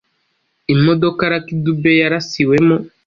Imodoka 0.75 1.21
Lucky 1.31 1.53
Dube 1.63 1.91
yarasiwemo 2.01 2.75